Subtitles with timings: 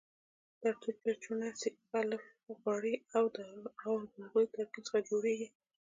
[0.61, 2.23] دا توکي له چونه، سريښ، الف
[2.61, 3.37] غوړي او د
[4.23, 5.47] هغوی ترکیب څخه جوړیږي.